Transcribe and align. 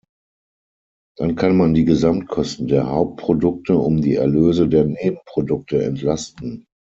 Dann 1.15 1.35
kann 1.35 1.57
man 1.57 1.75
die 1.75 1.85
Gesamtkosten 1.85 2.65
der 2.65 2.87
Hauptprodukte 2.89 3.77
um 3.77 4.01
die 4.01 4.15
Erlöse 4.15 4.67
der 4.67 4.85
Nebenprodukte 4.85 5.83
entlasten. 5.83 6.65